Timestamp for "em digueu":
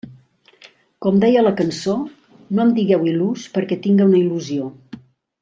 2.65-3.07